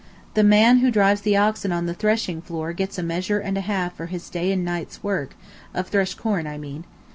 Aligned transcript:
The 0.33 0.43
man 0.43 0.79
who 0.79 0.89
drives 0.89 1.21
the 1.21 1.37
oxen 1.37 1.71
on 1.71 1.85
the 1.85 1.93
threshing 1.93 2.41
floor 2.41 2.73
gets 2.73 2.97
a 2.97 3.03
measure 3.03 3.37
and 3.37 3.55
a 3.55 3.61
half 3.61 3.95
for 3.95 4.07
his 4.07 4.31
day 4.31 4.51
and 4.51 4.65
night's 4.65 5.03
work, 5.03 5.35
of 5.75 5.89
threshed 5.89 6.17
corn, 6.17 6.47
I 6.47 6.57
mean. 6.57 6.85